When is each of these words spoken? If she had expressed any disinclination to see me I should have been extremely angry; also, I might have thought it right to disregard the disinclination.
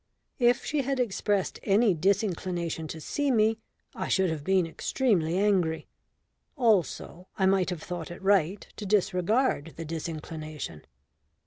If 0.39 0.65
she 0.65 0.81
had 0.81 0.99
expressed 0.99 1.59
any 1.61 1.93
disinclination 1.93 2.87
to 2.87 2.99
see 2.99 3.29
me 3.29 3.59
I 3.93 4.07
should 4.07 4.31
have 4.31 4.43
been 4.43 4.65
extremely 4.65 5.37
angry; 5.37 5.85
also, 6.57 7.27
I 7.37 7.45
might 7.45 7.69
have 7.69 7.83
thought 7.83 8.09
it 8.09 8.19
right 8.23 8.65
to 8.77 8.87
disregard 8.87 9.73
the 9.77 9.85
disinclination. 9.85 10.87